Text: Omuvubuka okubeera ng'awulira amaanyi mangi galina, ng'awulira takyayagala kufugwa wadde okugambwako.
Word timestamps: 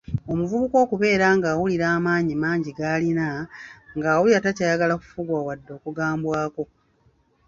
Omuvubuka 0.31 0.77
okubeera 0.85 1.27
ng'awulira 1.37 1.85
amaanyi 1.97 2.33
mangi 2.43 2.71
galina, 2.79 3.27
ng'awulira 3.97 4.39
takyayagala 4.45 4.93
kufugwa 5.01 5.37
wadde 5.47 5.71
okugambwako. 5.77 6.63